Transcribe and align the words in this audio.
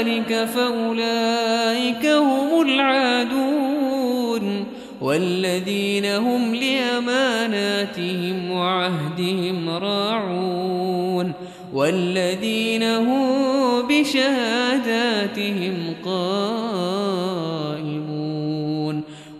ذلك 0.00 0.48
فأولئك 0.54 2.06
هم 2.06 2.62
العادون 2.62 4.66
والذين 5.00 6.06
هم 6.06 6.54
لأماناتهم 6.54 8.50
وعهدهم 8.50 9.70
راعون 9.70 11.32
والذين 11.74 12.82
هم 12.82 13.42
بشهاداتهم 13.88 15.74
قائمون 16.04 17.50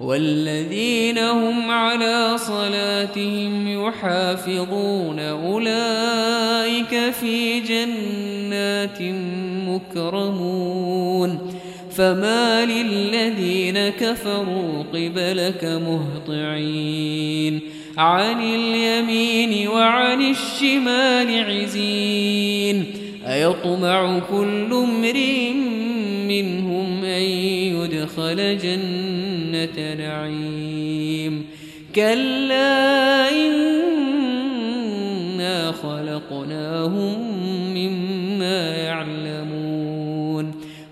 والذين 0.00 1.18
هم 1.18 1.70
على 1.70 2.38
صلاتهم 2.38 3.86
يحافظون 3.86 5.18
أولئك 5.18 7.10
في 7.10 7.60
جنات 7.60 9.00
مكرمون 9.90 11.38
فما 11.90 12.64
للذين 12.64 13.88
كفروا 13.88 14.82
قبلك 14.94 15.64
مهطعين. 15.64 17.60
عن 17.96 18.42
اليمين 18.42 19.68
وعن 19.68 20.30
الشمال 20.30 21.44
عزين. 21.44 22.84
أيطمع 23.26 24.18
كل 24.18 24.72
امرئ 24.72 25.52
منهم 26.28 27.04
أن 27.04 27.22
يدخل 27.76 28.58
جنة 28.58 29.94
نعيم. 29.94 31.46
كلا 31.94 33.30
إنا 33.30 33.80
خلقناهم 35.72 37.19